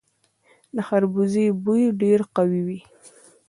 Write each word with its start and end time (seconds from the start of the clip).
د 0.75 0.77
خربوزې 0.87 1.45
بوی 1.63 1.83
ډیر 2.01 2.19
قوي 2.35 2.61
وي. 2.67 2.79